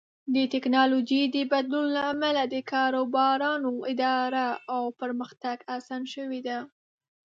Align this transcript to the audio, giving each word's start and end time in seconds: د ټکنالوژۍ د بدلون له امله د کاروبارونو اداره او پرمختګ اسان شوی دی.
د 0.35 0.37
ټکنالوژۍ 0.53 1.23
د 1.35 1.37
بدلون 1.51 1.85
له 1.95 2.01
امله 2.13 2.41
د 2.53 2.55
کاروبارونو 2.71 3.71
اداره 3.93 4.47
او 4.75 4.83
پرمختګ 4.99 5.57
اسان 5.75 6.01
شوی 6.13 6.39
دی. 6.47 6.57